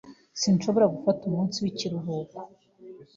[0.41, 2.37] Sinshobora gufata umunsi w'ikiruhuko.